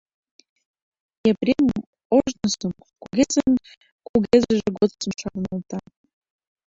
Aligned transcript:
Епрем 1.29 1.67
ожнысым, 2.15 2.73
кугезын 3.01 3.51
кугезыже 4.07 4.67
годсым 4.77 5.11
шарналта. 5.21 5.77